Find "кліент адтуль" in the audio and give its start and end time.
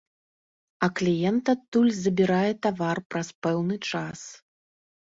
0.99-1.93